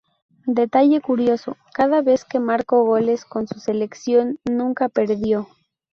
Detalle 0.47 0.99
curioso: 0.99 1.57
cada 1.75 2.01
vez 2.01 2.25
que 2.25 2.39
marcó 2.39 2.83
goles 2.83 3.23
con 3.23 3.47
su 3.47 3.59
selección, 3.59 4.39
nunca 4.45 4.89
perdió. 4.89 5.47